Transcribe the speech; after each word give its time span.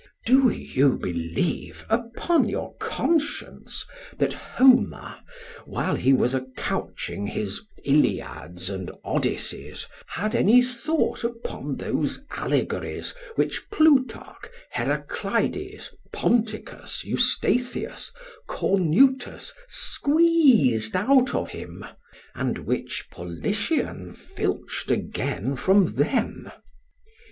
Do 0.25 0.49
you 0.49 0.97
believe, 0.97 1.85
upon 1.87 2.49
your 2.49 2.75
conscience, 2.77 3.85
that 4.17 4.33
Homer, 4.33 5.15
whilst 5.67 6.01
he 6.01 6.11
was 6.11 6.33
a 6.33 6.41
couching 6.57 7.27
his 7.27 7.67
Iliads 7.85 8.71
and 8.71 8.89
Odysses, 9.05 9.85
had 10.07 10.33
any 10.33 10.63
thought 10.63 11.23
upon 11.23 11.75
those 11.77 12.25
allegories, 12.31 13.13
which 13.35 13.69
Plutarch, 13.69 14.47
Heraclides 14.71 15.93
Ponticus, 16.11 17.03
Eustathius, 17.03 18.11
Cornutus 18.47 19.53
squeezed 19.67 20.95
out 20.95 21.35
of 21.35 21.49
him, 21.51 21.85
and 22.33 22.57
which 22.57 23.05
Politian 23.11 24.13
filched 24.13 24.89
again 24.89 25.55
from 25.55 25.93
them? 25.93 26.49